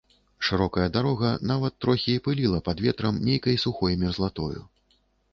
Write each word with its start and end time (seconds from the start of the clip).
Шырокая 0.47 0.85
дарога 0.93 1.33
нават 1.51 1.73
трохі 1.85 2.15
і 2.19 2.21
пыліла 2.27 2.61
пад 2.69 2.81
ветрам 2.85 3.19
нейкай 3.27 3.55
сухой 3.65 3.99
мерзлатою. 4.05 4.63